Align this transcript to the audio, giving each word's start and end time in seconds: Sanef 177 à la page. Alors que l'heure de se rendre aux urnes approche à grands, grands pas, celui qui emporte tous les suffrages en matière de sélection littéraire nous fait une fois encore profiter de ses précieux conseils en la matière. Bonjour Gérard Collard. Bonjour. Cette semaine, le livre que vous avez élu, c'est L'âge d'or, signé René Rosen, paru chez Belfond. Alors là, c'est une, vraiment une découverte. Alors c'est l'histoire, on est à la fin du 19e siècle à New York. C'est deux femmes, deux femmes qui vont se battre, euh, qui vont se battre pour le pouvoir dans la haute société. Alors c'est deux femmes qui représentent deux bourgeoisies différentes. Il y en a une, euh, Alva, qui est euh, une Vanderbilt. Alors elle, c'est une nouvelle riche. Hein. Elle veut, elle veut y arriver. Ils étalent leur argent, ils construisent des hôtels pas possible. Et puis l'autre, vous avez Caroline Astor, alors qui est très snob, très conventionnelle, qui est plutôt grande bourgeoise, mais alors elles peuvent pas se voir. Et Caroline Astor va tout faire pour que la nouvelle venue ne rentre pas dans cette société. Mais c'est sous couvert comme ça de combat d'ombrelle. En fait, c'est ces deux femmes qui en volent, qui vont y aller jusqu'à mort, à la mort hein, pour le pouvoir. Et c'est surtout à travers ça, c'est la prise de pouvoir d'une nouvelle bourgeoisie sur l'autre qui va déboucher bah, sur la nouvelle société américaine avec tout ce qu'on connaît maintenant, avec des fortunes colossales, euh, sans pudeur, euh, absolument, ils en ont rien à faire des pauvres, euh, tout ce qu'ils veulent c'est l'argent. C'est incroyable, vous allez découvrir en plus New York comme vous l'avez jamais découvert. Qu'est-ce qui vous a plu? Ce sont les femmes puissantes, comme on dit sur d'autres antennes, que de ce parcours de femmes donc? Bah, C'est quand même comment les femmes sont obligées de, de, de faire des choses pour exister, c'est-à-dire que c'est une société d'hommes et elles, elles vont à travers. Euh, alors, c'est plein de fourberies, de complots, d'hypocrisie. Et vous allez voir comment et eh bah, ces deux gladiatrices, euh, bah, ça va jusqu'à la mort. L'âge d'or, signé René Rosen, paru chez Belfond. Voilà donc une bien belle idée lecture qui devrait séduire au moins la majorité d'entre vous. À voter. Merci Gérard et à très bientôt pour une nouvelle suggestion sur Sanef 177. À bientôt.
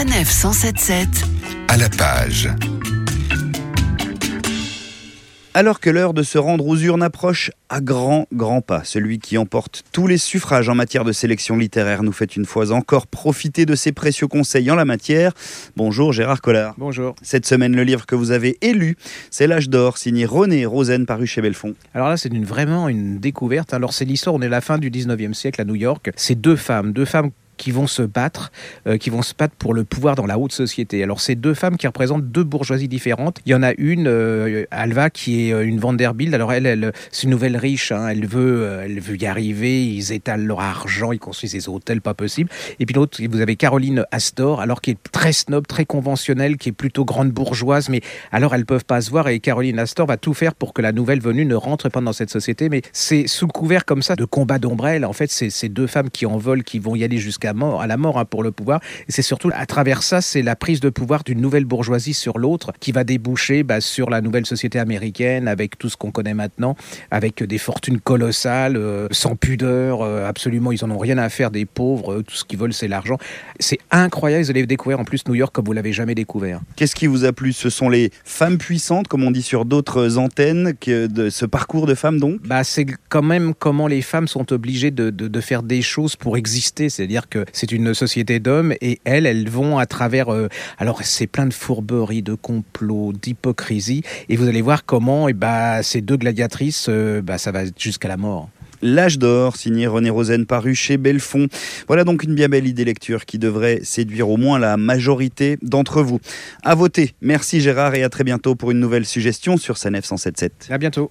Sanef 0.00 0.30
177 0.30 1.08
à 1.68 1.76
la 1.76 1.90
page. 1.90 2.48
Alors 5.52 5.78
que 5.78 5.90
l'heure 5.90 6.14
de 6.14 6.22
se 6.22 6.38
rendre 6.38 6.66
aux 6.66 6.76
urnes 6.78 7.02
approche 7.02 7.50
à 7.68 7.82
grands, 7.82 8.26
grands 8.32 8.62
pas, 8.62 8.82
celui 8.84 9.18
qui 9.18 9.36
emporte 9.36 9.82
tous 9.92 10.06
les 10.06 10.16
suffrages 10.16 10.70
en 10.70 10.74
matière 10.74 11.04
de 11.04 11.12
sélection 11.12 11.58
littéraire 11.58 12.02
nous 12.02 12.12
fait 12.12 12.34
une 12.34 12.46
fois 12.46 12.72
encore 12.72 13.08
profiter 13.08 13.66
de 13.66 13.74
ses 13.74 13.92
précieux 13.92 14.26
conseils 14.26 14.70
en 14.70 14.74
la 14.74 14.86
matière. 14.86 15.32
Bonjour 15.76 16.14
Gérard 16.14 16.40
Collard. 16.40 16.76
Bonjour. 16.78 17.14
Cette 17.20 17.44
semaine, 17.44 17.76
le 17.76 17.82
livre 17.82 18.06
que 18.06 18.14
vous 18.14 18.30
avez 18.30 18.56
élu, 18.62 18.96
c'est 19.30 19.46
L'âge 19.46 19.68
d'or, 19.68 19.98
signé 19.98 20.24
René 20.24 20.64
Rosen, 20.64 21.04
paru 21.04 21.26
chez 21.26 21.42
Belfond. 21.42 21.74
Alors 21.92 22.08
là, 22.08 22.16
c'est 22.16 22.32
une, 22.32 22.46
vraiment 22.46 22.88
une 22.88 23.18
découverte. 23.18 23.74
Alors 23.74 23.92
c'est 23.92 24.06
l'histoire, 24.06 24.34
on 24.34 24.40
est 24.40 24.46
à 24.46 24.48
la 24.48 24.62
fin 24.62 24.78
du 24.78 24.90
19e 24.90 25.34
siècle 25.34 25.60
à 25.60 25.66
New 25.66 25.74
York. 25.74 26.10
C'est 26.16 26.40
deux 26.40 26.56
femmes, 26.56 26.94
deux 26.94 27.04
femmes 27.04 27.32
qui 27.60 27.72
vont 27.72 27.86
se 27.86 28.00
battre, 28.00 28.50
euh, 28.86 28.96
qui 28.96 29.10
vont 29.10 29.20
se 29.20 29.34
battre 29.38 29.54
pour 29.54 29.74
le 29.74 29.84
pouvoir 29.84 30.14
dans 30.14 30.24
la 30.24 30.38
haute 30.38 30.52
société. 30.52 31.02
Alors 31.02 31.20
c'est 31.20 31.34
deux 31.34 31.52
femmes 31.52 31.76
qui 31.76 31.86
représentent 31.86 32.26
deux 32.26 32.42
bourgeoisies 32.42 32.88
différentes. 32.88 33.38
Il 33.44 33.52
y 33.52 33.54
en 33.54 33.62
a 33.62 33.72
une, 33.76 34.06
euh, 34.08 34.64
Alva, 34.70 35.10
qui 35.10 35.48
est 35.48 35.52
euh, 35.52 35.66
une 35.66 35.78
Vanderbilt. 35.78 36.32
Alors 36.32 36.54
elle, 36.54 36.92
c'est 37.12 37.24
une 37.24 37.30
nouvelle 37.30 37.58
riche. 37.58 37.92
Hein. 37.92 38.08
Elle 38.08 38.26
veut, 38.26 38.80
elle 38.82 38.98
veut 38.98 39.20
y 39.20 39.26
arriver. 39.26 39.84
Ils 39.84 40.10
étalent 40.12 40.46
leur 40.46 40.60
argent, 40.60 41.12
ils 41.12 41.18
construisent 41.18 41.52
des 41.52 41.68
hôtels 41.68 42.00
pas 42.00 42.14
possible. 42.14 42.48
Et 42.78 42.86
puis 42.86 42.94
l'autre, 42.94 43.22
vous 43.22 43.40
avez 43.42 43.56
Caroline 43.56 44.06
Astor, 44.10 44.62
alors 44.62 44.80
qui 44.80 44.92
est 44.92 44.98
très 45.12 45.32
snob, 45.32 45.66
très 45.66 45.84
conventionnelle, 45.84 46.56
qui 46.56 46.70
est 46.70 46.72
plutôt 46.72 47.04
grande 47.04 47.30
bourgeoise, 47.30 47.90
mais 47.90 48.00
alors 48.32 48.54
elles 48.54 48.64
peuvent 48.64 48.86
pas 48.86 49.02
se 49.02 49.10
voir. 49.10 49.28
Et 49.28 49.38
Caroline 49.38 49.78
Astor 49.78 50.06
va 50.06 50.16
tout 50.16 50.32
faire 50.32 50.54
pour 50.54 50.72
que 50.72 50.80
la 50.80 50.92
nouvelle 50.92 51.20
venue 51.20 51.44
ne 51.44 51.54
rentre 51.54 51.90
pas 51.90 52.00
dans 52.00 52.14
cette 52.14 52.30
société. 52.30 52.70
Mais 52.70 52.80
c'est 52.94 53.26
sous 53.26 53.48
couvert 53.48 53.84
comme 53.84 54.00
ça 54.00 54.16
de 54.16 54.24
combat 54.24 54.58
d'ombrelle. 54.58 55.04
En 55.04 55.12
fait, 55.12 55.30
c'est 55.30 55.50
ces 55.50 55.68
deux 55.68 55.86
femmes 55.86 56.08
qui 56.08 56.24
en 56.24 56.38
volent, 56.38 56.62
qui 56.64 56.78
vont 56.78 56.96
y 56.96 57.04
aller 57.04 57.18
jusqu'à 57.18 57.49
mort, 57.52 57.82
à 57.82 57.86
la 57.86 57.96
mort 57.96 58.18
hein, 58.18 58.24
pour 58.24 58.42
le 58.42 58.50
pouvoir. 58.50 58.80
Et 59.08 59.12
c'est 59.12 59.22
surtout 59.22 59.50
à 59.54 59.66
travers 59.66 60.02
ça, 60.02 60.20
c'est 60.20 60.42
la 60.42 60.56
prise 60.56 60.80
de 60.80 60.90
pouvoir 60.90 61.24
d'une 61.24 61.40
nouvelle 61.40 61.64
bourgeoisie 61.64 62.14
sur 62.14 62.38
l'autre 62.38 62.72
qui 62.80 62.92
va 62.92 63.04
déboucher 63.04 63.62
bah, 63.62 63.80
sur 63.80 64.10
la 64.10 64.20
nouvelle 64.20 64.46
société 64.46 64.78
américaine 64.78 65.48
avec 65.48 65.78
tout 65.78 65.88
ce 65.88 65.96
qu'on 65.96 66.10
connaît 66.10 66.34
maintenant, 66.34 66.76
avec 67.10 67.42
des 67.42 67.58
fortunes 67.58 68.00
colossales, 68.00 68.76
euh, 68.76 69.08
sans 69.10 69.36
pudeur, 69.36 70.02
euh, 70.02 70.26
absolument, 70.26 70.72
ils 70.72 70.84
en 70.84 70.90
ont 70.90 70.98
rien 70.98 71.18
à 71.18 71.28
faire 71.28 71.50
des 71.50 71.66
pauvres, 71.66 72.14
euh, 72.14 72.22
tout 72.22 72.34
ce 72.34 72.44
qu'ils 72.44 72.58
veulent 72.58 72.72
c'est 72.72 72.88
l'argent. 72.88 73.18
C'est 73.58 73.78
incroyable, 73.90 74.44
vous 74.44 74.50
allez 74.50 74.66
découvrir 74.66 75.00
en 75.00 75.04
plus 75.04 75.26
New 75.26 75.34
York 75.34 75.52
comme 75.54 75.64
vous 75.64 75.72
l'avez 75.72 75.92
jamais 75.92 76.14
découvert. 76.14 76.60
Qu'est-ce 76.76 76.94
qui 76.94 77.06
vous 77.06 77.24
a 77.24 77.32
plu? 77.32 77.52
Ce 77.52 77.70
sont 77.70 77.88
les 77.88 78.10
femmes 78.24 78.58
puissantes, 78.58 79.08
comme 79.08 79.24
on 79.24 79.30
dit 79.30 79.42
sur 79.42 79.64
d'autres 79.64 80.18
antennes, 80.18 80.74
que 80.80 81.06
de 81.06 81.30
ce 81.30 81.46
parcours 81.46 81.86
de 81.86 81.94
femmes 81.94 82.20
donc? 82.20 82.40
Bah, 82.46 82.64
C'est 82.64 82.86
quand 83.08 83.22
même 83.22 83.54
comment 83.54 83.86
les 83.86 84.02
femmes 84.02 84.28
sont 84.28 84.52
obligées 84.52 84.90
de, 84.90 85.10
de, 85.10 85.28
de 85.28 85.40
faire 85.40 85.62
des 85.62 85.82
choses 85.82 86.16
pour 86.16 86.36
exister, 86.36 86.88
c'est-à-dire 86.88 87.28
que 87.28 87.39
c'est 87.52 87.72
une 87.72 87.94
société 87.94 88.40
d'hommes 88.40 88.74
et 88.80 89.00
elles, 89.04 89.26
elles 89.26 89.48
vont 89.48 89.78
à 89.78 89.86
travers. 89.86 90.32
Euh, 90.32 90.48
alors, 90.78 91.00
c'est 91.02 91.26
plein 91.26 91.46
de 91.46 91.54
fourberies, 91.54 92.22
de 92.22 92.34
complots, 92.34 93.12
d'hypocrisie. 93.12 94.02
Et 94.28 94.36
vous 94.36 94.48
allez 94.48 94.62
voir 94.62 94.84
comment 94.84 95.28
et 95.28 95.30
eh 95.30 95.34
bah, 95.34 95.82
ces 95.82 96.00
deux 96.00 96.16
gladiatrices, 96.16 96.86
euh, 96.88 97.22
bah, 97.22 97.38
ça 97.38 97.52
va 97.52 97.62
jusqu'à 97.76 98.08
la 98.08 98.16
mort. 98.16 98.48
L'âge 98.82 99.18
d'or, 99.18 99.56
signé 99.56 99.86
René 99.86 100.08
Rosen, 100.08 100.46
paru 100.46 100.74
chez 100.74 100.96
Belfond. 100.96 101.48
Voilà 101.86 102.04
donc 102.04 102.22
une 102.22 102.34
bien 102.34 102.48
belle 102.48 102.66
idée 102.66 102.84
lecture 102.84 103.26
qui 103.26 103.38
devrait 103.38 103.80
séduire 103.82 104.30
au 104.30 104.38
moins 104.38 104.58
la 104.58 104.76
majorité 104.78 105.58
d'entre 105.62 106.02
vous. 106.02 106.18
À 106.62 106.74
voter. 106.74 107.14
Merci 107.20 107.60
Gérard 107.60 107.94
et 107.94 108.02
à 108.02 108.08
très 108.08 108.24
bientôt 108.24 108.54
pour 108.54 108.70
une 108.70 108.80
nouvelle 108.80 109.04
suggestion 109.04 109.58
sur 109.58 109.76
Sanef 109.76 110.06
177. 110.06 110.68
À 110.70 110.78
bientôt. 110.78 111.10